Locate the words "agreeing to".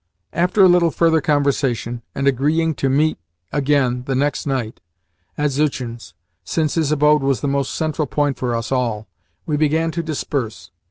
2.27-2.89